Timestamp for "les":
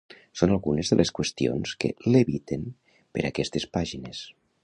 1.01-1.11